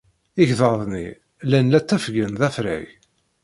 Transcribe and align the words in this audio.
Igḍaḍ-nni 0.41 1.07
llan 1.45 1.69
la 1.71 1.79
ttafgen 1.81 2.33
d 2.39 2.41
afrag. 2.47 2.87